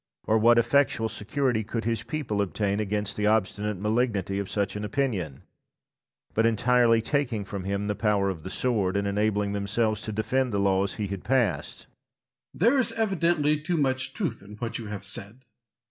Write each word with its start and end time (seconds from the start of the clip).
or 0.23 0.39
what 0.39 0.57
effectual 0.57 1.07
security 1.07 1.63
could 1.63 1.83
his 1.85 2.01
people 2.01 2.41
obtain 2.41 2.79
against 2.79 3.15
the 3.15 3.27
obstinate 3.27 3.77
malignity 3.77 4.39
of 4.39 4.49
such 4.49 4.75
an 4.75 4.83
opinion, 4.83 5.43
but 6.33 6.43
entirely 6.43 7.03
taking 7.03 7.45
from 7.45 7.65
him 7.65 7.85
the 7.85 7.93
power 7.93 8.27
of 8.27 8.41
the 8.41 8.49
sword, 8.49 8.97
and 8.97 9.07
enabling 9.07 9.53
themselves 9.53 10.01
to 10.01 10.11
defend 10.11 10.51
the 10.51 10.57
laws 10.59 10.95
he 10.95 11.05
had 11.05 11.23
passed? 11.23 11.85
Lord 11.85 11.85
Falkland. 12.57 12.61
There 12.73 12.79
is 12.79 12.91
evidently 12.93 13.61
too 13.61 13.77
much 13.77 14.13
truth 14.15 14.41
in 14.41 14.55
what 14.55 14.79
you 14.79 14.87
have 14.87 15.05
said. 15.05 15.45